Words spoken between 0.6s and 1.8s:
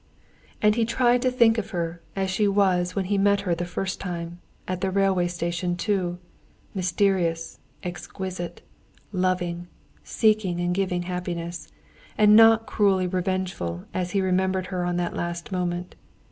And he tried to think of